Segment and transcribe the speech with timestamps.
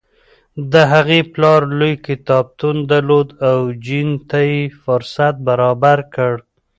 [0.71, 6.33] د هغې پلار لوی کتابتون درلود او جین ته یې فرصت برابر کړ.